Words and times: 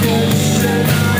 Christian. 0.00 1.13